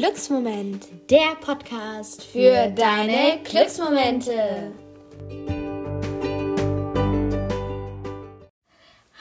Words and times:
Glücksmoment, 0.00 0.86
der 1.10 1.34
Podcast 1.42 2.24
für 2.24 2.70
deine 2.70 3.38
Glücksmomente. 3.44 4.72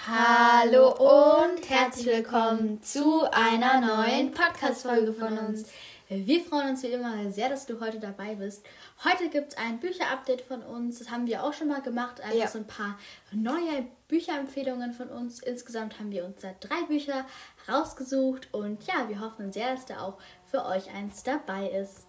Hallo 0.07 0.93
und 0.93 1.69
herzlich 1.69 2.05
willkommen 2.05 2.81
zu 2.81 3.29
einer 3.29 3.81
neuen 3.81 4.31
Podcast-Folge 4.31 5.11
von 5.11 5.37
uns. 5.37 5.65
Wir 6.11 6.41
freuen 6.43 6.69
uns 6.69 6.81
wie 6.81 6.87
immer 6.87 7.31
sehr, 7.31 7.49
dass 7.49 7.67
du 7.67 7.79
heute 7.79 7.99
dabei 7.99 8.33
bist. 8.33 8.65
Heute 9.03 9.29
gibt 9.29 9.49
es 9.49 9.57
ein 9.59 9.79
Bücherupdate 9.79 10.41
von 10.41 10.63
uns. 10.63 10.97
Das 10.97 11.11
haben 11.11 11.27
wir 11.27 11.43
auch 11.43 11.53
schon 11.53 11.67
mal 11.67 11.83
gemacht. 11.83 12.19
Einfach 12.21 12.35
ja. 12.35 12.47
so 12.47 12.57
ein 12.57 12.65
paar 12.65 12.97
neue 13.31 13.85
Bücherempfehlungen 14.07 14.93
von 14.93 15.09
uns. 15.09 15.39
Insgesamt 15.43 15.99
haben 15.99 16.09
wir 16.09 16.25
uns 16.25 16.41
da 16.41 16.55
drei 16.59 16.81
Bücher 16.87 17.27
rausgesucht. 17.71 18.51
Und 18.51 18.87
ja, 18.87 19.07
wir 19.07 19.19
hoffen 19.19 19.51
sehr, 19.51 19.75
dass 19.75 19.85
da 19.85 20.01
auch 20.01 20.17
für 20.47 20.65
euch 20.65 20.91
eins 20.91 21.21
dabei 21.21 21.69
ist. 21.69 22.07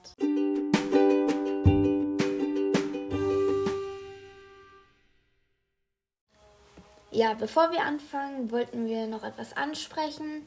Ja, 7.11 7.35
bevor 7.35 7.71
wir 7.71 7.83
anfangen, 7.83 8.51
wollten 8.51 8.87
wir 8.87 9.07
noch 9.09 9.25
etwas 9.25 9.55
ansprechen. 9.55 10.47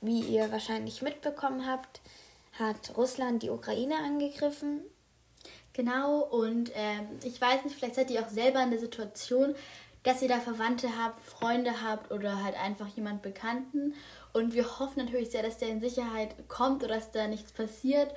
Wie 0.00 0.20
ihr 0.20 0.50
wahrscheinlich 0.50 1.02
mitbekommen 1.02 1.66
habt, 1.66 2.00
hat 2.58 2.96
Russland 2.96 3.42
die 3.42 3.50
Ukraine 3.50 3.96
angegriffen. 3.96 4.80
Genau, 5.72 6.22
und 6.22 6.72
ähm, 6.74 7.06
ich 7.22 7.40
weiß 7.40 7.64
nicht, 7.64 7.76
vielleicht 7.76 7.94
seid 7.94 8.10
ihr 8.10 8.20
auch 8.20 8.28
selber 8.28 8.62
in 8.62 8.70
der 8.70 8.80
Situation, 8.80 9.54
dass 10.02 10.22
ihr 10.22 10.28
da 10.28 10.40
Verwandte 10.40 10.88
habt, 10.98 11.24
Freunde 11.24 11.82
habt 11.82 12.10
oder 12.10 12.42
halt 12.42 12.56
einfach 12.56 12.88
jemand 12.88 13.22
Bekannten. 13.22 13.94
Und 14.32 14.54
wir 14.54 14.78
hoffen 14.78 15.04
natürlich 15.04 15.30
sehr, 15.30 15.42
dass 15.42 15.58
der 15.58 15.68
in 15.68 15.80
Sicherheit 15.80 16.48
kommt 16.48 16.82
oder 16.82 16.96
dass 16.96 17.12
da 17.12 17.28
nichts 17.28 17.52
passiert. 17.52 18.12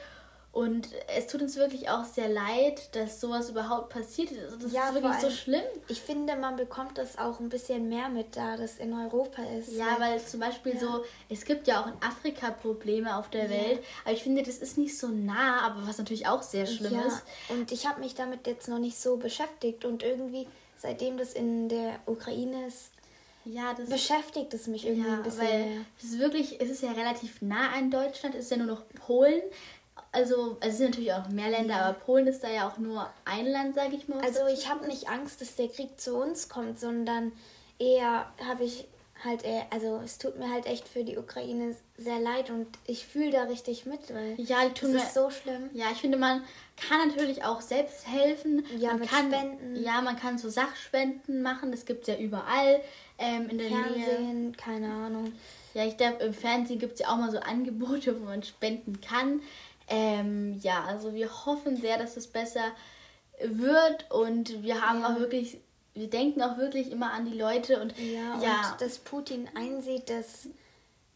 Und 0.54 0.90
es 1.08 1.28
tut 1.28 1.42
uns 1.42 1.56
wirklich 1.56 1.90
auch 1.90 2.04
sehr 2.04 2.28
leid, 2.28 2.94
dass 2.94 3.22
sowas 3.22 3.50
überhaupt 3.50 3.88
passiert 3.88 4.32
ist. 4.32 4.44
Also 4.44 4.58
das 4.58 4.74
ja, 4.74 4.90
ist 4.90 4.96
wirklich 4.96 5.20
so 5.22 5.30
schlimm. 5.30 5.64
Ich 5.88 6.02
finde, 6.02 6.36
man 6.36 6.58
bekommt 6.58 6.98
das 6.98 7.18
auch 7.18 7.40
ein 7.40 7.48
bisschen 7.48 7.88
mehr 7.88 8.10
mit, 8.10 8.36
da 8.36 8.58
das 8.58 8.78
in 8.78 8.92
Europa 8.92 9.44
ist. 9.58 9.72
Ja, 9.72 9.96
weil, 9.98 10.16
weil 10.16 10.22
zum 10.22 10.42
Beispiel 10.42 10.74
ja. 10.74 10.80
so, 10.80 11.06
es 11.30 11.46
gibt 11.46 11.68
ja 11.68 11.82
auch 11.82 11.88
in 11.88 11.94
Afrika 12.02 12.52
Probleme 12.52 13.16
auf 13.16 13.30
der 13.30 13.46
ja. 13.46 13.50
Welt, 13.50 13.84
aber 14.04 14.14
ich 14.14 14.24
finde, 14.24 14.44
das 14.44 14.58
ist 14.58 14.78
nicht 14.78 14.98
so 14.98 15.08
nah, 15.08 15.62
aber 15.62 15.88
was 15.88 15.98
natürlich 15.98 16.28
auch 16.28 16.42
sehr 16.42 16.66
schlimm 16.66 16.96
ja. 16.96 17.04
ist. 17.04 17.24
Und 17.48 17.72
ich 17.72 17.88
habe 17.88 18.02
mich 18.02 18.14
damit 18.16 18.46
jetzt 18.46 18.68
noch 18.68 18.80
nicht 18.80 19.00
so 19.00 19.16
beschäftigt 19.16 19.86
und 19.86 20.04
irgendwie, 20.04 20.48
seitdem 20.78 21.18
das 21.18 21.32
in 21.32 21.70
der 21.70 22.02
Ukraine 22.06 22.68
ist, 22.68 22.92
ja, 23.46 23.74
das 23.74 23.90
beschäftigt 23.90 24.54
es 24.54 24.68
mich 24.68 24.86
irgendwie 24.86 25.08
ja, 25.08 25.16
ein 25.16 25.24
bisschen. 25.24 25.42
Weil 25.42 25.86
es 25.98 26.04
ist 26.04 26.20
wirklich, 26.20 26.62
es 26.62 26.70
ist 26.70 26.84
ja 26.84 26.92
relativ 26.92 27.42
nah 27.42 27.72
an 27.72 27.90
Deutschland, 27.90 28.36
es 28.36 28.46
ist 28.46 28.52
ja 28.52 28.58
nur 28.58 28.68
noch 28.68 28.84
Polen 29.08 29.42
also, 30.12 30.58
es 30.60 30.78
sind 30.78 30.92
natürlich 30.92 31.14
auch 31.14 31.30
mehr 31.30 31.50
Länder, 31.50 31.76
ja. 31.76 31.86
aber 31.86 32.00
Polen 32.00 32.28
ist 32.28 32.44
da 32.44 32.50
ja 32.50 32.68
auch 32.68 32.78
nur 32.78 33.10
ein 33.24 33.48
Land, 33.48 33.76
sage 33.76 33.96
ich 33.96 34.08
mal. 34.08 34.20
Also 34.20 34.46
ich 34.48 34.70
habe 34.70 34.86
nicht 34.88 35.08
Angst, 35.10 35.40
dass 35.40 35.56
der 35.56 35.70
Krieg 35.70 36.00
zu 36.00 36.16
uns 36.16 36.50
kommt, 36.50 36.80
sondern 36.80 37.32
eher 37.80 38.26
habe 38.46 38.64
ich 38.66 38.86
halt, 39.24 39.44
eher, 39.44 39.66
also 39.70 40.02
es 40.04 40.18
tut 40.18 40.38
mir 40.38 40.52
halt 40.52 40.66
echt 40.66 40.88
für 40.88 41.04
die 41.04 41.18
Ukraine 41.18 41.76
sehr 41.98 42.20
leid 42.20 42.50
und 42.50 42.68
ich 42.88 43.06
fühle 43.06 43.32
da 43.32 43.44
richtig 43.44 43.86
mit, 43.86 44.14
weil 44.14 44.36
ja, 44.38 44.68
die 44.68 44.74
tun 44.74 44.94
das 44.94 45.04
ist 45.04 45.14
so 45.14 45.30
schlimm. 45.30 45.70
Ja, 45.74 45.86
ich 45.92 46.00
finde, 46.00 46.18
man 46.18 46.44
kann 46.76 47.08
natürlich 47.08 47.44
auch 47.44 47.62
selbst 47.62 48.08
helfen. 48.08 48.66
Ja, 48.80 48.94
man 48.94 49.08
kann, 49.08 49.32
Spenden. 49.32 49.82
Ja, 49.82 50.02
man 50.02 50.18
kann 50.18 50.38
so 50.38 50.50
Sachspenden 50.50 51.42
machen, 51.42 51.72
das 51.72 51.86
gibt 51.86 52.02
es 52.02 52.08
ja 52.08 52.22
überall 52.22 52.82
ähm, 53.18 53.50
in 53.50 53.58
der 53.60 53.68
Fernsehen, 53.68 54.42
Nähe. 54.42 54.52
keine 54.54 54.92
Ahnung. 54.92 55.34
Ja, 55.74 55.86
ich 55.86 55.96
glaube, 55.96 56.24
im 56.24 56.34
Fernsehen 56.34 56.80
gibt 56.80 56.94
es 56.94 57.00
ja 57.00 57.10
auch 57.10 57.18
mal 57.18 57.32
so 57.32 57.40
Angebote, 57.40 58.20
wo 58.20 58.26
man 58.26 58.44
spenden 58.44 59.00
kann. 59.00 59.42
Ähm, 59.88 60.60
ja, 60.62 60.84
also 60.86 61.14
wir 61.14 61.30
hoffen 61.46 61.78
sehr, 61.78 61.98
dass 61.98 62.18
es 62.18 62.28
besser 62.28 62.72
wird 63.44 64.10
und 64.12 64.64
wir 64.64 64.82
haben 64.82 65.02
ja. 65.02 65.08
auch 65.08 65.20
wirklich, 65.20 65.58
wir 65.94 66.10
denken 66.10 66.42
auch 66.42 66.58
wirklich 66.58 66.92
immer 66.92 67.12
an 67.12 67.26
die 67.26 67.38
Leute 67.38 67.82
und 67.82 67.98
ja, 67.98 68.40
ja. 68.42 68.72
und 68.72 68.82
dass 68.82 69.00
Putin 69.00 69.50
einsieht, 69.56 70.10
dass 70.10 70.48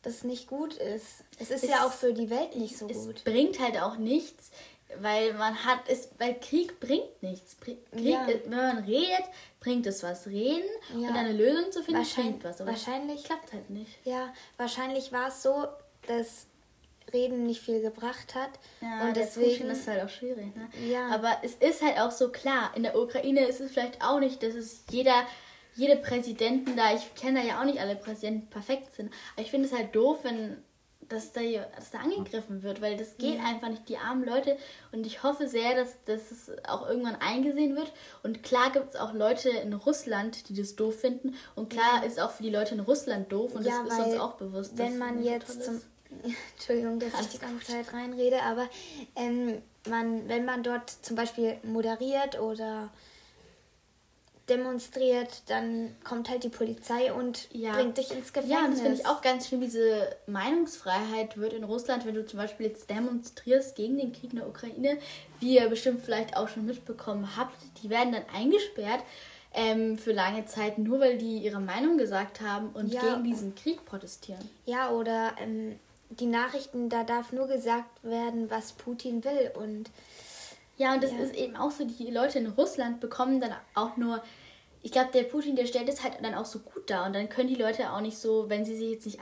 das 0.01 0.23
nicht 0.23 0.47
gut 0.47 0.73
ist. 0.75 1.23
Es 1.39 1.49
ist 1.49 1.63
es, 1.63 1.69
ja 1.69 1.85
auch 1.85 1.91
für 1.91 2.13
die 2.13 2.29
Welt 2.29 2.55
nicht 2.55 2.77
so 2.77 2.87
es 2.87 3.05
gut. 3.05 3.17
Es 3.17 3.23
bringt 3.23 3.59
halt 3.59 3.77
auch 3.81 3.97
nichts, 3.97 4.51
weil 4.99 5.33
man 5.33 5.65
hat 5.65 5.79
es, 5.87 6.09
weil 6.19 6.35
Krieg 6.39 6.79
bringt 6.79 7.23
nichts. 7.23 7.57
Krieg, 7.59 7.79
ja. 7.95 8.27
Wenn 8.27 8.49
man 8.49 8.83
redet, 8.83 9.25
bringt 9.59 9.87
es 9.87 10.03
was. 10.03 10.27
Reden 10.27 10.69
ja. 10.95 11.09
und 11.09 11.15
eine 11.15 11.33
Lösung 11.33 11.71
zu 11.71 11.83
finden, 11.83 12.03
bringt 12.03 12.43
was. 12.43 12.61
Aber 12.61 12.71
wahrscheinlich 12.71 13.23
klappt 13.23 13.51
halt 13.51 13.69
nicht. 13.69 13.91
Ja, 14.03 14.33
wahrscheinlich 14.57 15.11
war 15.11 15.29
es 15.29 15.41
so, 15.41 15.65
dass 16.07 16.47
Reden 17.15 17.45
nicht 17.45 17.61
viel 17.61 17.81
gebracht 17.81 18.35
hat. 18.35 18.51
Ja, 18.81 19.07
und 19.07 19.15
deswegen 19.15 19.69
ist 19.69 19.87
halt 19.87 20.03
auch 20.03 20.09
schwierig. 20.09 20.55
Ne? 20.55 20.67
Ja. 20.87 21.07
Aber 21.07 21.37
es 21.43 21.55
ist 21.55 21.81
halt 21.81 21.99
auch 21.99 22.11
so 22.11 22.29
klar, 22.29 22.71
in 22.75 22.83
der 22.83 22.97
Ukraine 22.97 23.45
ist 23.45 23.61
es 23.61 23.71
vielleicht 23.71 24.03
auch 24.03 24.19
nicht, 24.19 24.43
dass 24.43 24.53
es 24.53 24.83
jeder, 24.91 25.25
jede 25.75 25.95
Präsidenten 25.95 26.75
da, 26.75 26.93
ich 26.93 27.15
kenne 27.15 27.41
da 27.41 27.47
ja 27.47 27.61
auch 27.61 27.65
nicht 27.65 27.79
alle 27.79 27.95
Präsidenten 27.95 28.49
perfekt 28.49 28.93
sind, 28.95 29.13
aber 29.33 29.43
ich 29.43 29.51
finde 29.51 29.67
es 29.67 29.73
halt 29.73 29.95
doof, 29.95 30.19
wenn 30.23 30.57
dass 31.09 31.31
da, 31.33 31.41
dass 31.75 31.91
da 31.91 31.99
angegriffen 31.99 32.63
wird, 32.63 32.81
weil 32.81 32.97
das 32.97 33.17
geht 33.17 33.37
ja. 33.37 33.43
einfach 33.43 33.69
nicht, 33.69 33.87
die 33.89 33.97
armen 33.97 34.25
Leute. 34.25 34.57
Und 34.91 35.05
ich 35.05 35.23
hoffe 35.23 35.47
sehr, 35.47 35.75
dass, 35.75 36.03
dass 36.05 36.31
es 36.31 36.51
auch 36.67 36.87
irgendwann 36.87 37.15
eingesehen 37.15 37.75
wird. 37.75 37.91
Und 38.23 38.43
klar 38.43 38.71
gibt 38.71 38.89
es 38.89 38.95
auch 38.95 39.13
Leute 39.13 39.49
in 39.49 39.73
Russland, 39.73 40.49
die 40.49 40.55
das 40.55 40.75
doof 40.75 40.99
finden. 40.99 41.35
Und 41.55 41.69
klar 41.69 42.01
ja. 42.01 42.07
ist 42.07 42.19
auch 42.19 42.31
für 42.31 42.43
die 42.43 42.49
Leute 42.49 42.75
in 42.75 42.79
Russland 42.79 43.31
doof. 43.31 43.53
Und 43.53 43.65
ja, 43.65 43.83
das 43.83 43.93
ist 43.93 44.05
uns 44.05 44.19
auch 44.19 44.33
bewusst. 44.33 44.77
Wenn 44.77 44.97
man 44.97 45.23
jetzt 45.23 45.63
zum, 45.63 45.81
Entschuldigung, 46.55 46.99
dass 46.99 47.13
Alles 47.13 47.27
ich 47.27 47.33
die 47.33 47.45
ganze 47.45 47.65
Zeit 47.65 47.93
reinrede, 47.93 48.41
aber 48.43 48.67
ähm, 49.15 49.61
man, 49.87 50.27
wenn 50.27 50.45
man 50.45 50.63
dort 50.63 50.89
zum 50.89 51.15
Beispiel 51.15 51.57
moderiert 51.63 52.39
oder 52.39 52.89
demonstriert, 54.49 55.41
dann 55.47 55.95
kommt 56.03 56.29
halt 56.29 56.43
die 56.43 56.49
Polizei 56.49 57.11
und 57.11 57.47
ja. 57.51 57.73
bringt 57.73 57.97
dich 57.97 58.11
ins 58.11 58.31
Gefängnis. 58.31 58.51
Ja, 58.51 58.67
das 58.67 58.79
finde 58.79 58.95
ich 58.95 59.05
auch 59.07 59.21
ganz 59.21 59.47
schlimm. 59.47 59.61
Diese 59.61 60.15
Meinungsfreiheit 60.27 61.37
wird 61.37 61.53
in 61.53 61.63
Russland, 61.63 62.05
wenn 62.05 62.13
du 62.13 62.25
zum 62.25 62.37
Beispiel 62.37 62.67
jetzt 62.67 62.89
demonstrierst 62.89 63.75
gegen 63.75 63.97
den 63.97 64.13
Krieg 64.13 64.31
in 64.31 64.39
der 64.39 64.47
Ukraine, 64.47 64.97
wie 65.39 65.55
ihr 65.55 65.67
bestimmt 65.67 66.01
vielleicht 66.01 66.37
auch 66.37 66.47
schon 66.47 66.65
mitbekommen 66.65 67.35
habt, 67.35 67.55
die 67.81 67.89
werden 67.89 68.13
dann 68.13 68.25
eingesperrt 68.33 69.01
ähm, 69.55 69.97
für 69.97 70.11
lange 70.11 70.45
Zeit, 70.45 70.77
nur 70.77 70.99
weil 70.99 71.17
die 71.17 71.39
ihre 71.39 71.59
Meinung 71.59 71.97
gesagt 71.97 72.41
haben 72.41 72.69
und 72.73 72.93
ja. 72.93 73.01
gegen 73.01 73.23
diesen 73.23 73.55
Krieg 73.55 73.83
protestieren. 73.85 74.47
Ja, 74.65 74.91
oder 74.91 75.33
ähm, 75.39 75.79
die 76.09 76.25
Nachrichten, 76.25 76.89
da 76.89 77.03
darf 77.03 77.31
nur 77.31 77.47
gesagt 77.47 78.03
werden, 78.03 78.49
was 78.49 78.73
Putin 78.73 79.23
will. 79.23 79.51
Und 79.55 79.89
ja, 80.77 80.93
und 80.93 81.03
das 81.03 81.11
ja. 81.11 81.19
ist 81.19 81.35
eben 81.35 81.55
auch 81.55 81.71
so, 81.71 81.85
die 81.85 82.11
Leute 82.11 82.39
in 82.39 82.47
Russland 82.47 82.99
bekommen 82.99 83.39
dann 83.39 83.53
auch 83.73 83.97
nur, 83.97 84.23
ich 84.81 84.91
glaube, 84.91 85.09
der 85.13 85.23
Putin, 85.23 85.55
der 85.55 85.65
stellt 85.65 85.89
es 85.89 86.03
halt 86.03 86.15
dann 86.21 86.35
auch 86.35 86.45
so 86.45 86.59
gut 86.59 86.89
dar. 86.89 87.05
Und 87.05 87.13
dann 87.13 87.29
können 87.29 87.49
die 87.49 87.55
Leute 87.55 87.91
auch 87.91 88.01
nicht 88.01 88.17
so, 88.17 88.49
wenn 88.49 88.65
sie 88.65 88.75
sich 88.75 88.91
jetzt 88.91 89.05
nicht 89.05 89.19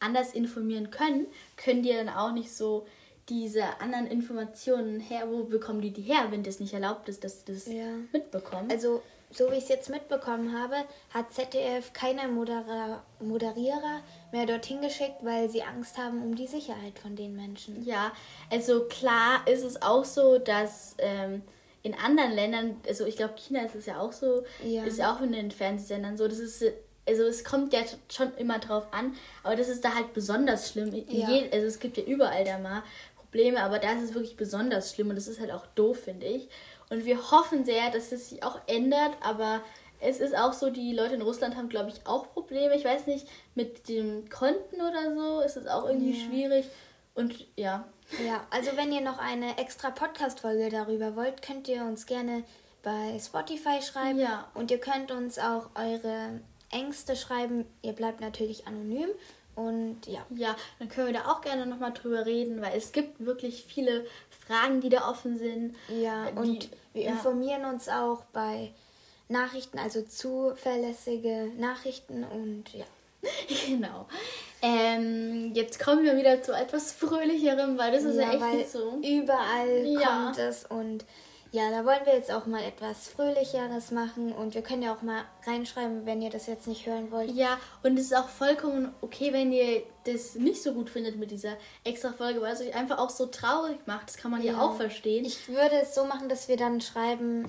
anders 0.00 0.32
informieren 0.32 0.90
können, 0.90 1.26
können 1.56 1.82
die 1.82 1.92
dann 1.92 2.08
auch 2.08 2.32
nicht 2.32 2.52
so 2.52 2.86
diese 3.28 3.80
anderen 3.80 4.06
Informationen 4.06 5.00
her, 5.00 5.28
wo 5.30 5.44
bekommen 5.44 5.80
die 5.80 5.92
die 5.92 6.02
her, 6.02 6.26
wenn 6.30 6.42
das 6.42 6.60
nicht 6.60 6.74
erlaubt 6.74 7.08
ist, 7.08 7.24
dass 7.24 7.40
sie 7.40 7.52
das 7.52 7.66
ja. 7.66 7.86
mitbekommen? 8.12 8.70
Also 8.70 9.02
so 9.36 9.50
wie 9.50 9.56
ich 9.56 9.64
es 9.64 9.68
jetzt 9.68 9.90
mitbekommen 9.90 10.56
habe, 10.58 10.76
hat 11.10 11.32
ZDF 11.32 11.92
keine 11.92 12.28
Modera 12.28 13.02
Moderierer 13.20 14.00
mehr 14.32 14.46
dorthin 14.46 14.80
geschickt, 14.80 15.16
weil 15.22 15.48
sie 15.50 15.62
Angst 15.62 15.98
haben 15.98 16.22
um 16.22 16.34
die 16.34 16.46
Sicherheit 16.46 16.98
von 16.98 17.16
den 17.16 17.34
Menschen. 17.34 17.84
Ja, 17.84 18.12
also 18.50 18.84
klar 18.84 19.46
ist 19.46 19.64
es 19.64 19.82
auch 19.82 20.04
so, 20.04 20.38
dass 20.38 20.94
ähm, 20.98 21.42
in 21.82 21.94
anderen 21.94 22.32
Ländern, 22.32 22.80
also 22.86 23.04
ich 23.06 23.16
glaube 23.16 23.34
China 23.36 23.64
ist 23.64 23.74
es 23.74 23.86
ja 23.86 24.00
auch 24.00 24.12
so, 24.12 24.44
ja. 24.62 24.84
ist 24.84 24.98
ja 24.98 25.14
auch 25.14 25.20
in 25.20 25.32
den 25.32 25.50
Fernsehsendern 25.50 26.16
so, 26.16 26.28
das 26.28 26.38
ist 26.38 26.64
also 27.06 27.24
es 27.24 27.44
kommt 27.44 27.74
ja 27.74 27.80
schon 28.10 28.34
immer 28.36 28.58
drauf 28.58 28.86
an, 28.90 29.14
aber 29.42 29.56
das 29.56 29.68
ist 29.68 29.84
da 29.84 29.94
halt 29.94 30.14
besonders 30.14 30.70
schlimm. 30.70 30.90
Ja. 31.08 31.28
also 31.52 31.66
es 31.66 31.78
gibt 31.78 31.98
ja 31.98 32.04
überall 32.04 32.44
da 32.44 32.58
mal 32.58 32.82
Probleme, 33.34 33.60
aber 33.62 33.80
da 33.80 33.92
ist 33.92 34.04
es 34.04 34.14
wirklich 34.14 34.36
besonders 34.36 34.94
schlimm 34.94 35.10
und 35.10 35.16
das 35.16 35.26
ist 35.26 35.40
halt 35.40 35.50
auch 35.50 35.66
doof, 35.74 36.04
finde 36.04 36.24
ich. 36.24 36.48
Und 36.90 37.04
wir 37.04 37.30
hoffen 37.30 37.64
sehr, 37.64 37.90
dass 37.90 38.10
das 38.10 38.30
sich 38.30 38.42
auch 38.42 38.60
ändert, 38.66 39.16
aber 39.20 39.62
es 40.00 40.20
ist 40.20 40.36
auch 40.36 40.52
so, 40.52 40.70
die 40.70 40.92
Leute 40.92 41.14
in 41.14 41.22
Russland 41.22 41.56
haben, 41.56 41.68
glaube 41.68 41.90
ich, 41.90 42.06
auch 42.06 42.32
Probleme. 42.32 42.76
Ich 42.76 42.84
weiß 42.84 43.06
nicht, 43.06 43.26
mit 43.54 43.88
dem 43.88 44.28
Konten 44.28 44.76
oder 44.76 45.14
so 45.14 45.40
ist 45.40 45.56
es 45.56 45.66
auch 45.66 45.88
irgendwie 45.88 46.18
ja. 46.18 46.26
schwierig. 46.26 46.66
Und 47.14 47.46
ja. 47.56 47.88
Ja, 48.26 48.46
also 48.50 48.76
wenn 48.76 48.92
ihr 48.92 49.00
noch 49.00 49.18
eine 49.18 49.56
extra 49.56 49.90
Podcast-Folge 49.90 50.68
darüber 50.68 51.16
wollt, 51.16 51.40
könnt 51.40 51.68
ihr 51.68 51.84
uns 51.84 52.06
gerne 52.06 52.44
bei 52.82 53.18
Spotify 53.18 53.80
schreiben. 53.80 54.18
Ja. 54.18 54.48
Und 54.52 54.70
ihr 54.70 54.78
könnt 54.78 55.10
uns 55.10 55.38
auch 55.38 55.70
eure 55.74 56.40
Ängste 56.70 57.16
schreiben. 57.16 57.64
Ihr 57.80 57.94
bleibt 57.94 58.20
natürlich 58.20 58.66
anonym. 58.66 59.08
Und 59.54 60.06
ja. 60.06 60.24
Ja, 60.34 60.56
dann 60.78 60.88
können 60.88 61.08
wir 61.08 61.14
da 61.14 61.30
auch 61.30 61.40
gerne 61.40 61.66
nochmal 61.66 61.92
drüber 61.92 62.26
reden, 62.26 62.60
weil 62.60 62.76
es 62.76 62.92
gibt 62.92 63.24
wirklich 63.24 63.64
viele 63.64 64.06
Fragen, 64.46 64.80
die 64.80 64.88
da 64.88 65.08
offen 65.08 65.38
sind. 65.38 65.76
Ja, 65.88 66.30
die, 66.30 66.38
und 66.38 66.68
wir 66.92 67.02
ja. 67.02 67.10
informieren 67.10 67.64
uns 67.64 67.88
auch 67.88 68.24
bei 68.32 68.72
Nachrichten, 69.28 69.78
also 69.78 70.02
zuverlässige 70.02 71.50
Nachrichten 71.56 72.24
und 72.24 72.72
ja. 72.74 72.84
genau. 73.66 74.06
Ähm, 74.60 75.52
jetzt 75.54 75.78
kommen 75.78 76.04
wir 76.04 76.16
wieder 76.16 76.42
zu 76.42 76.52
etwas 76.52 76.92
Fröhlicherem, 76.92 77.78
weil 77.78 77.92
das 77.92 78.04
ist 78.04 78.16
ja, 78.16 78.32
ja 78.32 78.54
echt 78.54 78.70
so. 78.70 78.98
Überall 79.02 79.86
ja. 79.86 80.24
kommt 80.24 80.38
es 80.38 80.64
und 80.64 81.04
ja, 81.54 81.70
da 81.70 81.84
wollen 81.84 82.04
wir 82.04 82.14
jetzt 82.14 82.32
auch 82.32 82.46
mal 82.46 82.64
etwas 82.64 83.06
Fröhlicheres 83.06 83.92
machen 83.92 84.32
und 84.32 84.56
wir 84.56 84.62
können 84.62 84.82
ja 84.82 84.92
auch 84.92 85.02
mal 85.02 85.22
reinschreiben, 85.46 86.04
wenn 86.04 86.20
ihr 86.20 86.30
das 86.30 86.48
jetzt 86.48 86.66
nicht 86.66 86.84
hören 86.84 87.12
wollt. 87.12 87.30
Ja, 87.30 87.60
und 87.84 87.96
es 87.96 88.06
ist 88.06 88.16
auch 88.16 88.28
vollkommen 88.28 88.92
okay, 89.02 89.32
wenn 89.32 89.52
ihr 89.52 89.84
das 90.04 90.34
nicht 90.34 90.60
so 90.60 90.72
gut 90.72 90.90
findet 90.90 91.14
mit 91.16 91.30
dieser 91.30 91.56
extra 91.84 92.12
Folge, 92.12 92.40
weil 92.40 92.54
es 92.54 92.60
euch 92.60 92.74
einfach 92.74 92.98
auch 92.98 93.08
so 93.10 93.26
traurig 93.26 93.78
macht. 93.86 94.08
Das 94.08 94.16
kann 94.16 94.32
man 94.32 94.42
ja, 94.42 94.54
ja 94.54 94.60
auch 94.60 94.74
verstehen. 94.74 95.24
Ich 95.24 95.48
würde 95.48 95.76
es 95.80 95.94
so 95.94 96.04
machen, 96.06 96.28
dass 96.28 96.48
wir 96.48 96.56
dann 96.56 96.80
schreiben, 96.80 97.48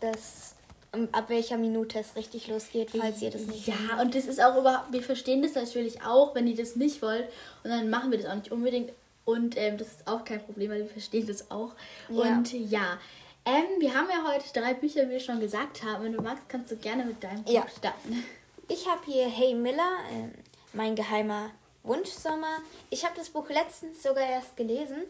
dass 0.00 0.56
ähm, 0.92 1.08
ab 1.12 1.28
welcher 1.28 1.56
Minute 1.56 2.00
es 2.00 2.16
richtig 2.16 2.48
losgeht, 2.48 2.90
falls 2.90 3.22
ihr 3.22 3.30
das 3.30 3.42
nicht 3.42 3.68
Ja, 3.68 3.74
wollt. 3.92 4.00
und 4.06 4.14
das 4.16 4.26
ist 4.26 4.42
auch 4.42 4.58
überhaupt, 4.58 4.92
wir 4.92 5.02
verstehen 5.04 5.42
das 5.42 5.54
natürlich 5.54 6.02
auch, 6.02 6.34
wenn 6.34 6.48
ihr 6.48 6.56
das 6.56 6.74
nicht 6.74 7.02
wollt. 7.02 7.28
Und 7.62 7.70
dann 7.70 7.88
machen 7.88 8.10
wir 8.10 8.18
das 8.18 8.28
auch 8.28 8.34
nicht 8.34 8.50
unbedingt. 8.50 8.90
Und 9.24 9.56
ähm, 9.56 9.78
das 9.78 9.86
ist 9.86 10.08
auch 10.08 10.24
kein 10.24 10.44
Problem, 10.44 10.72
weil 10.72 10.80
wir 10.80 10.88
verstehen 10.88 11.28
das 11.28 11.52
auch. 11.52 11.70
Ja. 12.08 12.16
Und 12.36 12.52
ja, 12.52 12.98
ähm, 13.46 13.64
wir 13.78 13.94
haben 13.94 14.08
ja 14.08 14.24
heute 14.26 14.44
drei 14.52 14.74
Bücher, 14.74 15.06
wie 15.06 15.12
wir 15.12 15.20
schon 15.20 15.40
gesagt 15.40 15.82
haben. 15.82 16.04
Wenn 16.04 16.12
du 16.12 16.22
magst, 16.22 16.48
kannst 16.48 16.70
du 16.70 16.76
gerne 16.76 17.04
mit 17.04 17.22
deinem 17.22 17.42
Buch 17.42 17.52
ja. 17.52 17.66
starten. 17.68 18.24
Ich 18.68 18.88
habe 18.88 19.02
hier 19.04 19.28
Hey 19.28 19.54
Miller, 19.54 19.98
äh, 20.10 20.28
mein 20.72 20.96
geheimer 20.96 21.50
Wunschsommer. 21.82 22.58
Ich 22.90 23.04
habe 23.04 23.14
das 23.16 23.30
Buch 23.30 23.48
letztens 23.50 24.02
sogar 24.02 24.26
erst 24.26 24.56
gelesen 24.56 25.02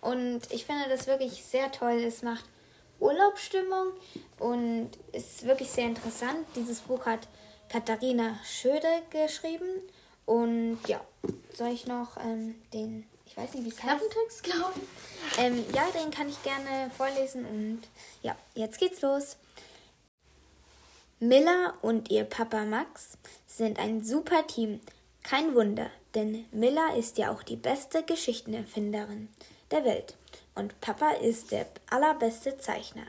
und 0.00 0.40
ich 0.50 0.64
finde 0.64 0.88
das 0.88 1.06
wirklich 1.06 1.44
sehr 1.44 1.70
toll. 1.70 2.02
Es 2.04 2.22
macht 2.22 2.44
Urlaubsstimmung 3.00 3.92
und 4.38 4.90
ist 5.12 5.44
wirklich 5.46 5.70
sehr 5.70 5.86
interessant. 5.86 6.46
Dieses 6.56 6.80
Buch 6.80 7.04
hat 7.04 7.28
Katharina 7.68 8.38
Schöde 8.44 9.02
geschrieben 9.10 9.82
und 10.26 10.78
ja, 10.86 11.00
soll 11.54 11.68
ich 11.68 11.86
noch 11.86 12.16
ähm, 12.18 12.54
den 12.72 13.06
ich 13.32 13.38
weiß 13.38 13.54
nicht, 13.54 13.64
wie 13.64 13.70
es 13.70 13.76
Klappentext, 13.76 14.42
glaube 14.42 14.74
ich. 14.76 15.38
Ähm, 15.38 15.64
ja, 15.74 15.86
den 15.90 16.10
kann 16.10 16.28
ich 16.28 16.42
gerne 16.42 16.90
vorlesen 16.90 17.46
und 17.46 17.80
ja, 18.22 18.36
jetzt 18.54 18.78
geht's 18.78 19.00
los. 19.00 19.38
Miller 21.18 21.72
und 21.80 22.10
ihr 22.10 22.24
Papa 22.24 22.64
Max 22.66 23.16
sind 23.46 23.78
ein 23.78 24.04
super 24.04 24.46
Team. 24.46 24.80
Kein 25.22 25.54
Wunder, 25.54 25.90
denn 26.14 26.44
Miller 26.52 26.94
ist 26.94 27.16
ja 27.16 27.32
auch 27.32 27.42
die 27.42 27.56
beste 27.56 28.02
Geschichtenerfinderin 28.02 29.30
der 29.70 29.84
Welt 29.86 30.14
und 30.54 30.78
Papa 30.82 31.12
ist 31.12 31.52
der 31.52 31.66
allerbeste 31.88 32.58
Zeichner. 32.58 33.06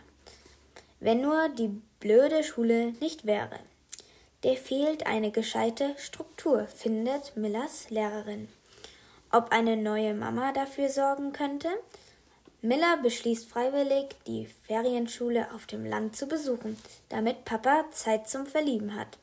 Wenn 1.02 1.20
nur 1.20 1.50
die 1.50 1.82
blöde 2.00 2.46
Schule 2.46 2.94
nicht 3.02 3.26
wäre. 3.26 3.60
Der 4.44 4.56
fehlt 4.58 5.08
eine 5.08 5.32
gescheite 5.32 5.96
Struktur, 5.98 6.68
findet 6.68 7.38
Millers 7.38 7.90
Lehrerin 7.90 8.50
ob 9.34 9.52
eine 9.52 9.76
neue 9.76 10.14
Mama 10.14 10.52
dafür 10.52 10.90
sorgen 10.90 11.34
könnte. 11.34 11.70
Miller 12.62 12.98
beschließt 13.02 13.50
freiwillig, 13.50 14.16
die 14.28 14.46
Ferienschule 14.68 15.52
auf 15.54 15.66
dem 15.66 15.86
Land 15.86 16.16
zu 16.16 16.28
besuchen, 16.28 16.78
damit 17.10 17.44
Papa 17.44 17.86
Zeit 17.92 18.30
zum 18.30 18.46
Verlieben 18.46 18.96
hat. 18.96 19.18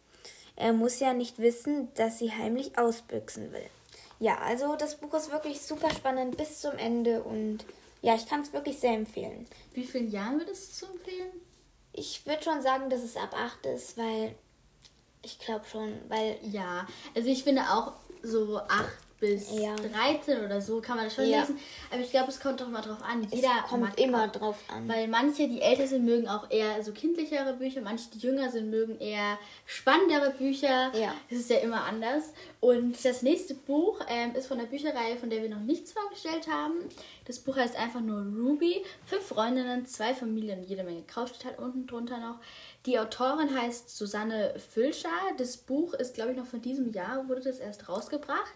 Er 0.56 0.72
muss 0.72 0.98
ja 0.98 1.14
nicht 1.14 1.38
wissen, 1.38 1.94
dass 1.94 2.18
sie 2.18 2.32
heimlich 2.32 2.76
ausbüchsen 2.76 3.52
will. 3.52 3.64
Ja, 4.18 4.38
also 4.38 4.76
das 4.76 4.96
Buch 4.96 5.14
ist 5.14 5.30
wirklich 5.30 5.62
super 5.62 5.90
spannend 5.90 6.36
bis 6.36 6.60
zum 6.60 6.76
Ende 6.76 7.22
und 7.22 7.64
ja, 8.02 8.14
ich 8.16 8.26
kann 8.26 8.40
es 8.40 8.52
wirklich 8.52 8.80
sehr 8.80 8.94
empfehlen. 8.94 9.46
Wie 9.72 9.84
vielen 9.84 10.10
Jahren 10.10 10.40
würdest 10.40 10.82
du 10.82 10.86
empfehlen? 10.86 11.30
Ich 11.92 12.26
würde 12.26 12.42
schon 12.42 12.62
sagen, 12.62 12.90
dass 12.90 13.02
es 13.02 13.16
ab 13.16 13.32
8 13.34 13.64
ist, 13.66 13.96
weil 13.96 14.34
ich 15.22 15.38
glaube 15.38 15.64
schon, 15.70 15.98
weil. 16.08 16.38
Ja, 16.42 16.86
also 17.14 17.28
ich 17.28 17.44
finde 17.44 17.62
auch 17.62 17.92
so 18.22 18.58
8 18.58 18.86
bis 19.20 19.50
ja. 19.52 19.76
13 19.76 20.44
oder 20.44 20.60
so 20.60 20.80
kann 20.80 20.96
man 20.96 21.04
das 21.04 21.14
schon 21.14 21.28
ja. 21.28 21.40
lesen. 21.40 21.58
Aber 21.90 22.00
ich 22.00 22.10
glaube, 22.10 22.28
es 22.30 22.40
kommt 22.40 22.60
doch 22.60 22.68
mal 22.68 22.80
drauf 22.80 23.02
an. 23.02 23.22
Es 23.24 23.32
Jeder 23.32 23.64
kommt 23.68 24.00
immer 24.00 24.24
auch, 24.24 24.32
drauf 24.32 24.56
an. 24.68 24.88
Weil 24.88 25.06
manche, 25.08 25.46
die 25.46 25.60
älter 25.60 25.86
sind, 25.86 26.04
mögen 26.04 26.26
auch 26.26 26.50
eher 26.50 26.82
so 26.82 26.92
kindlichere 26.92 27.54
Bücher, 27.54 27.82
manche, 27.82 28.10
die 28.10 28.18
jünger 28.18 28.50
sind, 28.50 28.70
mögen 28.70 28.98
eher 28.98 29.38
spannendere 29.66 30.30
Bücher. 30.30 30.90
Ja. 30.94 31.14
Das 31.28 31.38
ist 31.38 31.50
ja 31.50 31.58
immer 31.58 31.84
anders. 31.84 32.32
Und 32.60 33.04
das 33.04 33.22
nächste 33.22 33.54
Buch 33.54 34.00
ähm, 34.08 34.34
ist 34.34 34.46
von 34.46 34.58
der 34.58 34.66
Bücherreihe, 34.66 35.16
von 35.16 35.30
der 35.30 35.42
wir 35.42 35.50
noch 35.50 35.60
nichts 35.60 35.92
vorgestellt 35.92 36.48
haben. 36.48 36.74
Das 37.26 37.38
Buch 37.38 37.56
heißt 37.56 37.76
einfach 37.76 38.00
nur 38.00 38.22
Ruby. 38.22 38.84
Fünf 39.06 39.24
Freundinnen, 39.24 39.86
zwei 39.86 40.14
Familien 40.14 40.64
jede 40.64 40.82
Menge 40.82 41.02
Kraut 41.02 41.28
steht 41.28 41.44
halt 41.44 41.58
unten 41.58 41.86
drunter 41.86 42.18
noch. 42.18 42.38
Die 42.86 42.98
Autorin 42.98 43.54
heißt 43.54 43.94
Susanne 43.94 44.54
Füllscher. 44.72 45.08
Das 45.36 45.58
Buch 45.58 45.92
ist, 45.94 46.14
glaube 46.14 46.32
ich, 46.32 46.36
noch 46.38 46.46
von 46.46 46.62
diesem 46.62 46.92
Jahr, 46.92 47.28
wurde 47.28 47.42
das 47.42 47.58
erst 47.58 47.88
rausgebracht. 47.88 48.54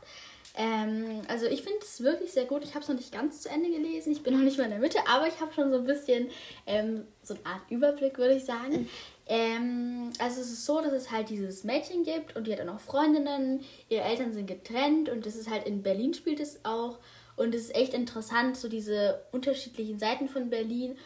Ähm, 0.56 1.22
also 1.28 1.46
ich 1.46 1.62
finde 1.62 1.80
es 1.82 2.02
wirklich 2.02 2.32
sehr 2.32 2.44
gut. 2.44 2.62
Ich 2.62 2.74
habe 2.74 2.82
es 2.82 2.88
noch 2.88 2.96
nicht 2.96 3.12
ganz 3.12 3.42
zu 3.42 3.48
Ende 3.48 3.70
gelesen. 3.70 4.12
Ich 4.12 4.22
bin 4.22 4.34
noch 4.34 4.44
nicht 4.44 4.56
mal 4.56 4.64
in 4.64 4.70
der 4.70 4.78
Mitte, 4.78 4.98
aber 5.08 5.26
ich 5.26 5.40
habe 5.40 5.52
schon 5.52 5.70
so 5.72 5.78
ein 5.78 5.84
bisschen 5.84 6.28
ähm, 6.66 7.06
so 7.22 7.34
eine 7.34 7.44
Art 7.46 7.62
Überblick, 7.70 8.18
würde 8.18 8.34
ich 8.34 8.44
sagen. 8.44 8.82
Mhm. 8.82 8.88
Ähm, 9.26 10.12
also 10.18 10.40
es 10.40 10.52
ist 10.52 10.64
so, 10.64 10.80
dass 10.80 10.92
es 10.92 11.10
halt 11.10 11.30
dieses 11.30 11.64
Mädchen 11.64 12.04
gibt 12.04 12.36
und 12.36 12.46
die 12.46 12.52
hat 12.52 12.60
auch 12.60 12.72
noch 12.72 12.80
Freundinnen. 12.80 13.64
Ihre 13.88 14.02
Eltern 14.02 14.32
sind 14.32 14.46
getrennt 14.46 15.08
und 15.08 15.26
das 15.26 15.34
ist 15.34 15.50
halt 15.50 15.66
in 15.66 15.82
Berlin 15.82 16.14
spielt 16.14 16.40
es 16.40 16.64
auch. 16.64 16.98
Und 17.36 17.52
es 17.54 17.62
ist 17.62 17.74
echt 17.74 17.94
interessant, 17.94 18.56
so 18.56 18.68
diese 18.68 19.22
unterschiedlichen 19.32 19.98
Seiten 19.98 20.28
von 20.28 20.50
Berlin 20.50 20.96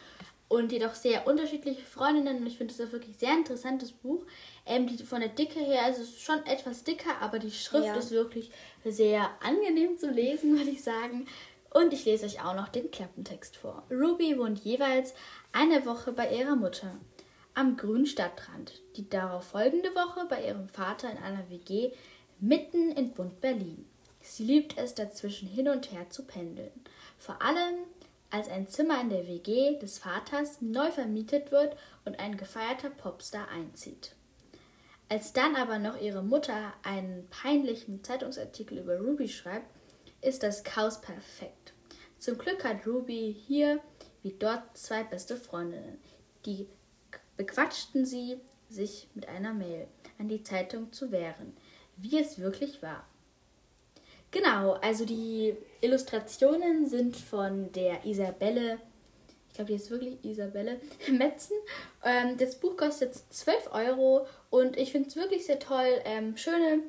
und 0.49 0.71
jedoch 0.71 0.95
sehr 0.95 1.27
unterschiedliche 1.27 1.83
Freundinnen. 1.83 2.41
Und 2.41 2.47
ich 2.47 2.57
finde 2.57 2.73
es 2.73 2.81
ein 2.81 2.91
wirklich 2.91 3.15
sehr 3.17 3.33
interessantes 3.33 3.91
Buch. 3.93 4.25
Ähm, 4.65 4.87
die, 4.87 5.03
von 5.03 5.21
der 5.21 5.29
Dicke 5.29 5.59
her 5.59 5.89
ist 5.89 5.99
es 5.99 6.19
schon 6.19 6.45
etwas 6.45 6.83
dicker, 6.83 7.21
aber 7.21 7.39
die 7.39 7.51
Schrift 7.51 7.85
ja. 7.85 7.95
ist 7.95 8.11
wirklich 8.11 8.51
sehr 8.83 9.29
angenehm 9.41 9.97
zu 9.97 10.09
lesen, 10.09 10.53
würde 10.57 10.71
ich 10.71 10.83
sagen. 10.83 11.27
Und 11.71 11.93
ich 11.93 12.03
lese 12.05 12.25
euch 12.25 12.43
auch 12.43 12.55
noch 12.55 12.67
den 12.67 12.89
Klappentext 12.89 13.55
vor. 13.55 13.83
Ruby 13.91 14.37
wohnt 14.39 14.59
jeweils 14.59 15.13
eine 15.51 15.85
Woche 15.85 16.11
bei 16.11 16.35
ihrer 16.35 16.55
Mutter 16.55 16.99
am 17.53 17.77
grünen 17.77 18.07
Stadtrand, 18.07 18.81
die 18.95 19.07
darauf 19.07 19.49
folgende 19.49 19.93
Woche 19.93 20.25
bei 20.27 20.45
ihrem 20.47 20.67
Vater 20.67 21.11
in 21.11 21.17
einer 21.17 21.47
WG 21.49 21.91
mitten 22.39 22.91
in 22.91 23.11
Bund 23.11 23.39
Berlin. 23.39 23.85
Sie 24.21 24.43
liebt 24.43 24.77
es 24.77 24.95
dazwischen 24.95 25.47
hin 25.47 25.69
und 25.69 25.91
her 25.91 26.09
zu 26.09 26.23
pendeln. 26.23 26.71
Vor 27.17 27.41
allem 27.41 27.75
als 28.31 28.49
ein 28.49 28.67
Zimmer 28.67 29.01
in 29.01 29.09
der 29.09 29.27
WG 29.27 29.77
des 29.79 29.99
Vaters 29.99 30.61
neu 30.61 30.91
vermietet 30.91 31.51
wird 31.51 31.75
und 32.05 32.19
ein 32.19 32.37
gefeierter 32.37 32.89
Popstar 32.89 33.47
einzieht. 33.49 34.15
Als 35.09 35.33
dann 35.33 35.55
aber 35.55 35.79
noch 35.79 35.99
ihre 35.99 36.21
Mutter 36.21 36.73
einen 36.83 37.27
peinlichen 37.29 38.03
Zeitungsartikel 38.03 38.77
über 38.77 38.99
Ruby 38.99 39.27
schreibt, 39.27 39.67
ist 40.21 40.43
das 40.43 40.63
Chaos 40.63 41.01
perfekt. 41.01 41.73
Zum 42.19 42.37
Glück 42.37 42.63
hat 42.63 42.85
Ruby 42.85 43.35
hier 43.47 43.79
wie 44.21 44.33
dort 44.33 44.77
zwei 44.77 45.03
beste 45.03 45.37
Freundinnen. 45.37 45.97
Die 46.45 46.67
bequatschten 47.37 48.05
sie, 48.05 48.39
sich 48.69 49.07
mit 49.15 49.27
einer 49.27 49.53
Mail 49.53 49.87
an 50.19 50.27
die 50.27 50.43
Zeitung 50.43 50.91
zu 50.91 51.11
wehren, 51.11 51.57
wie 51.97 52.19
es 52.19 52.37
wirklich 52.37 52.83
war. 52.83 53.07
Genau, 54.31 54.73
also 54.73 55.05
die 55.05 55.55
Illustrationen 55.81 56.87
sind 56.87 57.15
von 57.15 57.71
der 57.71 58.05
Isabelle, 58.05 58.79
ich 59.47 59.55
glaube, 59.55 59.71
die 59.71 59.77
ist 59.77 59.89
wirklich 59.89 60.23
Isabelle 60.23 60.79
Metzen. 61.11 61.55
Ähm, 62.03 62.37
das 62.37 62.55
Buch 62.55 62.77
kostet 62.77 63.15
12 63.15 63.69
Euro 63.71 64.27
und 64.49 64.77
ich 64.77 64.91
finde 64.91 65.09
es 65.09 65.15
wirklich 65.15 65.45
sehr 65.45 65.59
toll. 65.59 65.99
Ähm, 66.05 66.37
schöne, 66.37 66.83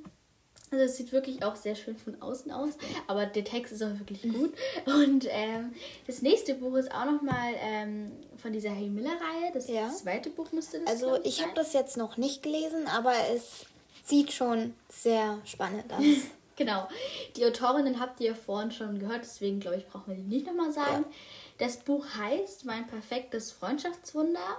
also 0.70 0.85
es 0.85 0.97
sieht 0.99 1.12
wirklich 1.12 1.42
auch 1.42 1.56
sehr 1.56 1.75
schön 1.75 1.97
von 1.97 2.20
außen 2.20 2.52
aus, 2.52 2.75
aber 3.06 3.25
der 3.26 3.44
Text 3.44 3.73
ist 3.73 3.82
auch 3.82 3.99
wirklich 3.99 4.23
gut. 4.23 4.54
Und 4.87 5.26
ähm, 5.30 5.73
das 6.06 6.20
nächste 6.20 6.54
Buch 6.54 6.76
ist 6.76 6.92
auch 6.92 7.06
nochmal 7.06 7.54
ähm, 7.59 8.12
von 8.37 8.52
dieser 8.52 8.70
Hey 8.70 8.88
Miller-Reihe. 8.88 9.52
Das 9.54 9.66
ja. 9.66 9.88
zweite 9.90 10.28
Buch 10.28 10.52
müsste 10.52 10.80
das 10.80 10.90
Also 10.90 11.16
ich, 11.23 11.38
ich 11.38 11.42
habe 11.42 11.54
das 11.54 11.73
jetzt 11.73 11.97
noch 11.97 12.18
nicht 12.18 12.42
gelesen, 12.42 12.87
aber 12.87 13.14
es 13.35 13.64
sieht 14.04 14.32
schon 14.32 14.75
sehr 14.90 15.38
spannend 15.44 15.90
aus. 15.92 16.04
Genau. 16.61 16.88
Die 17.37 17.47
Autorinnen 17.47 17.99
habt 17.99 18.21
ihr 18.21 18.33
ja 18.33 18.35
vorhin 18.35 18.71
schon 18.71 18.99
gehört, 18.99 19.23
deswegen 19.23 19.61
glaube 19.61 19.79
ich, 19.79 19.87
brauchen 19.87 20.09
wir 20.09 20.14
die 20.14 20.29
nicht 20.29 20.47
nochmal 20.47 20.71
sagen. 20.71 21.07
Ja. 21.09 21.17
Das 21.57 21.79
Buch 21.79 22.05
heißt 22.19 22.67
Mein 22.67 22.87
perfektes 22.87 23.50
Freundschaftswunder. 23.50 24.59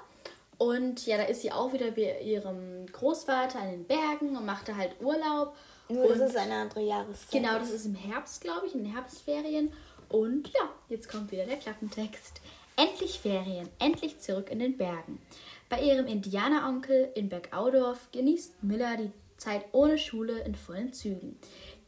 Und 0.58 1.06
ja, 1.06 1.18
da 1.18 1.24
ist 1.26 1.44
sie 1.44 1.52
auch 1.52 1.74
wieder 1.74 1.92
bei 1.92 2.20
ihrem 2.22 2.88
Großvater 2.88 3.60
in 3.66 3.72
den 3.72 3.86
Bergen 3.86 4.36
und 4.36 4.48
macht 4.48 4.68
da 4.68 4.78
halt 4.78 5.00
Urlaub. 5.00 5.56
Nur 5.90 6.06
und 6.06 6.20
das 6.20 6.32
ist 6.32 6.38
eine 6.38 6.56
andere 6.56 6.82
Jahreszeit. 6.82 7.32
Genau, 7.32 7.60
das 7.60 7.70
ist 7.70 7.86
im 7.86 7.94
Herbst, 7.94 8.42
glaube 8.42 8.66
ich, 8.66 8.74
in 8.74 8.84
den 8.84 8.94
Herbstferien. 8.94 9.72
Und 10.10 10.48
ja, 10.48 10.70
jetzt 10.90 11.08
kommt 11.08 11.32
wieder 11.32 11.46
der 11.46 11.58
Klappentext. 11.58 12.42
Endlich 12.78 13.20
Ferien, 13.20 13.70
endlich 13.78 14.20
zurück 14.20 14.50
in 14.50 14.58
den 14.58 14.76
Bergen. 14.76 15.22
Bei 15.70 15.80
ihrem 15.80 16.08
Indianeronkel 16.08 17.12
in 17.14 17.30
Bergaudorf 17.30 18.10
genießt 18.12 18.64
Miller 18.64 18.98
die 18.98 19.12
Zeit 19.42 19.66
ohne 19.72 19.98
Schule 19.98 20.40
in 20.44 20.56
vollen 20.56 20.94
Zügen. 20.94 21.38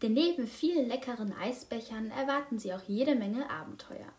Denn 0.03 0.13
neben 0.13 0.48
vielen 0.48 0.89
leckeren 0.89 1.33
Eisbechern 1.33 2.12
erwarten 2.12 2.60
sie 2.60 2.74
auch 2.74 2.83
jede 2.88 3.15
Menge 3.15 3.50
Abenteuer. 3.50 4.12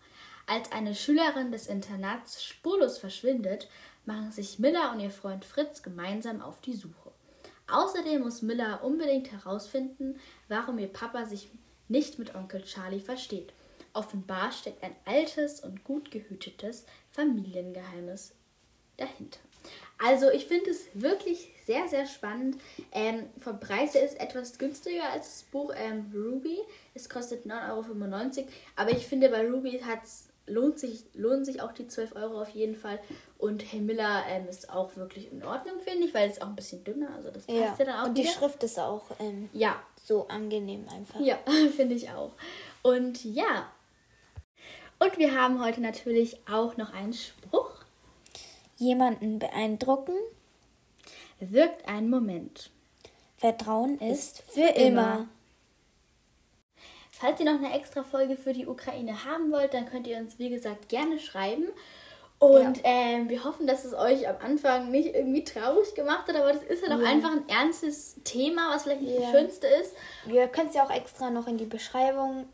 Als 0.47 0.73
eine 0.73 0.95
Schülerin 0.95 1.53
des 1.53 1.67
Internats 1.67 2.43
spurlos 2.43 2.97
verschwindet, 2.97 3.69
machen 4.07 4.33
sich 4.33 4.59
Miller 4.59 4.93
und 4.93 5.01
ihr 5.01 5.11
Freund 5.11 5.45
Fritz 5.45 5.83
gemeinsam 5.83 6.41
auf 6.41 6.63
die 6.63 6.75
Suche. 6.75 7.13
Außerdem 7.71 8.23
muss 8.23 8.41
Miller 8.41 8.83
unbedingt 8.83 9.31
herausfinden, 9.31 10.19
warum 10.49 10.79
ihr 10.79 10.89
Papa 10.89 11.27
sich 11.27 11.51
nicht 11.89 12.19
mit 12.19 12.35
Onkel 12.35 12.63
Charlie 12.63 13.01
versteht. 13.01 13.53
Offenbar 13.93 14.53
steckt 14.53 14.83
ein 14.83 14.97
altes 15.05 15.61
und 15.61 15.85
gut 15.85 16.11
gehütetes 16.11 16.87
Familiengeheimnis 17.11 18.35
dahinter. 18.97 19.41
Also 19.99 20.31
ich 20.31 20.47
finde 20.47 20.71
es 20.71 20.87
wirklich 20.95 21.53
sehr, 21.67 21.89
sehr 21.89 22.07
spannend. 22.07 22.61
Ähm, 22.93 23.29
vom 23.39 23.61
Preis 23.61 23.95
her 23.95 24.05
ist 24.05 24.15
es 24.15 24.21
etwas 24.21 24.59
günstiger 24.59 25.11
als 25.13 25.27
das 25.27 25.43
Buch 25.45 25.73
ähm, 25.77 26.13
Ruby. 26.15 26.59
Es 26.95 27.09
kostet 27.09 27.47
9,95 27.47 28.39
Euro. 28.39 28.49
Aber 28.77 28.91
ich 28.91 29.07
finde, 29.07 29.29
bei 29.29 29.49
Ruby 29.49 29.81
hat's, 29.87 30.29
lohnt, 30.47 30.79
sich, 30.79 31.05
lohnen 31.15 31.45
sich 31.45 31.63
auch 31.63 31.73
die 31.73 31.87
12 31.87 32.17
Euro 32.17 32.43
auf 32.43 32.51
jeden 32.51 32.77
Fall. 32.77 32.99
Und 33.39 33.63
Hey 33.73 33.81
Miller 33.81 34.25
ähm, 34.29 34.49
ist 34.49 34.71
auch 34.71 34.95
wirklich 34.97 35.33
in 35.33 35.45
Ordnung, 35.45 35.81
finde 35.81 36.07
ich, 36.07 36.15
weil 36.15 36.29
es 36.29 36.41
auch 36.41 36.49
ein 36.49 36.57
bisschen 36.57 36.85
dünner 36.85 37.11
Also 37.17 37.31
das 37.31 37.47
passt 37.47 37.59
ja, 37.59 37.75
ja 37.79 37.85
dann 37.85 38.01
auch. 38.01 38.07
Und 38.09 38.19
die 38.19 38.23
wieder. 38.23 38.33
Schrift 38.33 38.63
ist 38.63 38.79
auch 38.79 39.05
ähm, 39.21 39.49
ja. 39.53 39.81
so 40.03 40.29
angenehm 40.29 40.87
einfach. 40.89 41.21
Ja, 41.21 41.39
finde 41.77 41.95
ich 41.95 42.11
auch. 42.11 42.33
Und 42.83 43.25
ja. 43.25 43.71
Und 44.99 45.19
wir 45.19 45.39
haben 45.39 45.63
heute 45.63 45.81
natürlich 45.81 46.39
auch 46.51 46.77
noch 46.77 46.93
einen 46.93 47.13
Spruch. 47.13 47.64
Jemanden 48.77 49.39
beeindrucken 49.39 50.15
wirkt 51.41 51.89
ein 51.89 52.09
Moment. 52.11 52.71
Vertrauen 53.37 53.99
ist, 53.99 54.43
für 54.49 54.69
immer. 54.69 55.29
Falls 57.11 57.39
ihr 57.41 57.47
noch 57.47 57.63
eine 57.63 57.75
extra 57.75 58.03
Folge 58.03 58.37
für 58.37 58.53
die 58.53 58.67
Ukraine 58.67 59.25
haben 59.25 59.53
wollt, 59.53 59.75
dann 59.75 59.87
könnt 59.87 60.07
ihr 60.07 60.17
uns, 60.17 60.39
wie 60.39 60.51
gesagt, 60.51 60.89
gerne 60.89 61.19
schreiben. 61.19 61.67
Und 62.39 62.79
ja. 62.79 62.83
ähm, 62.85 63.29
wir 63.29 63.45
hoffen, 63.45 63.67
dass 63.67 63.85
es 63.85 63.95
euch 63.95 64.29
am 64.29 64.37
Anfang 64.41 64.91
nicht 64.91 65.15
irgendwie 65.15 65.45
traurig 65.45 65.95
gemacht 65.95 66.29
hat, 66.29 66.37
aber 66.37 66.53
das 66.53 66.63
ist 66.63 66.83
halt 66.83 66.93
auch 66.93 67.03
ja. 67.03 67.09
einfach 67.09 67.31
ein 67.31 67.49
ernstes 67.49 68.17
Thema, 68.25 68.75
was 68.75 68.83
vielleicht 68.83 69.03
nicht 69.03 69.15
ja. 69.15 69.21
das 69.21 69.31
Schönste 69.31 69.67
ist. 69.67 69.95
Wir 70.27 70.49
können 70.49 70.69
es 70.69 70.75
ja 70.75 70.85
auch 70.85 70.91
extra 70.91 71.31
noch 71.31 71.47
in 71.47 71.57
die 71.57 71.65
Beschreibung 71.65 72.47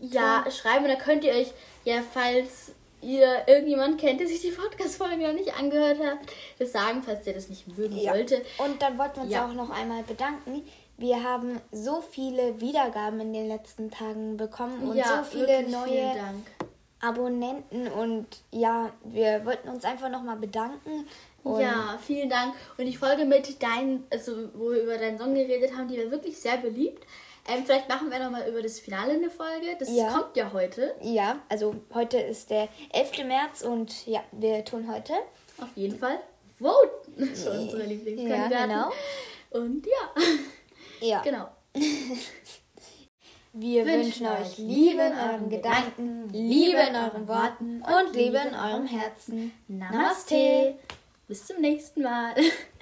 ja, 0.00 0.44
schreiben. 0.50 0.86
Da 0.86 0.96
könnt 0.96 1.24
ihr 1.24 1.32
euch 1.32 1.52
ja, 1.84 2.02
falls 2.12 2.72
ihr 3.04 3.46
irgendjemand 3.46 4.00
kennt, 4.00 4.20
der 4.20 4.26
sich 4.26 4.40
die 4.40 4.50
Podcast-Folge 4.50 5.26
noch 5.26 5.32
nicht 5.32 5.54
angehört 5.54 5.98
hat, 5.98 6.18
das 6.58 6.72
sagen, 6.72 7.02
falls 7.04 7.24
der 7.24 7.34
das 7.34 7.48
nicht 7.48 7.76
mögen 7.76 7.96
ja. 7.96 8.12
sollte. 8.12 8.42
Und 8.58 8.80
dann 8.80 8.98
wollten 8.98 9.16
wir 9.16 9.22
uns 9.22 9.32
ja. 9.32 9.46
auch 9.46 9.52
noch 9.52 9.70
einmal 9.70 10.02
bedanken. 10.02 10.62
Wir 10.96 11.22
haben 11.22 11.60
so 11.72 12.00
viele 12.00 12.60
Wiedergaben 12.60 13.20
in 13.20 13.32
den 13.32 13.48
letzten 13.48 13.90
Tagen 13.90 14.36
bekommen 14.36 14.88
und 14.88 14.96
ja, 14.96 15.24
so 15.24 15.38
viele 15.38 15.68
neue 15.68 16.14
Abonnenten 17.00 17.88
und 17.88 18.26
ja, 18.50 18.90
wir 19.04 19.44
wollten 19.44 19.68
uns 19.68 19.84
einfach 19.84 20.08
nochmal 20.08 20.36
bedanken. 20.36 21.06
ja, 21.44 21.98
vielen 22.00 22.30
Dank. 22.30 22.54
Und 22.78 22.86
die 22.86 22.96
Folge 22.96 23.24
mit 23.24 23.62
deinen, 23.62 24.06
also 24.10 24.48
wo 24.54 24.70
wir 24.70 24.82
über 24.82 24.96
deinen 24.96 25.18
Song 25.18 25.34
geredet 25.34 25.76
haben, 25.76 25.88
die 25.88 25.98
war 25.98 26.10
wirklich 26.10 26.38
sehr 26.38 26.56
beliebt. 26.58 27.04
Ähm, 27.46 27.64
vielleicht 27.64 27.88
machen 27.88 28.10
wir 28.10 28.18
nochmal 28.18 28.48
über 28.48 28.62
das 28.62 28.80
Finale 28.80 29.12
eine 29.12 29.30
Folge. 29.30 29.76
Das 29.78 29.90
ja. 29.90 30.08
kommt 30.12 30.36
ja 30.36 30.52
heute. 30.52 30.94
Ja, 31.02 31.40
also 31.48 31.74
heute 31.92 32.18
ist 32.18 32.50
der 32.50 32.68
11. 32.92 33.24
März 33.26 33.62
und 33.62 34.06
ja, 34.06 34.22
wir 34.32 34.64
tun 34.64 34.90
heute. 34.90 35.12
Auf 35.58 35.68
jeden 35.74 35.98
Fall 35.98 36.18
voten 36.58 37.34
für 37.34 37.50
unsere 37.50 37.82
Lieblingskandidaten. 37.84 38.70
Ja, 38.70 38.86
genau. 38.86 38.92
Und 39.50 39.86
ja. 39.86 40.22
Ja. 41.00 41.22
Genau. 41.22 41.48
Wir 43.56 43.86
wünschen 43.86 44.26
euch 44.26 44.58
Liebe 44.58 45.00
in 45.00 45.12
euren 45.12 45.48
Gedanken, 45.48 46.28
Liebe 46.30 46.76
in 46.76 46.96
euren 46.96 47.28
Worten 47.28 47.82
und 47.82 48.16
Liebe 48.16 48.38
in 48.38 48.52
eurem 48.52 48.84
Herzen. 48.84 49.52
Namaste. 49.68 50.76
Bis 51.28 51.46
zum 51.46 51.60
nächsten 51.60 52.02
Mal. 52.02 52.34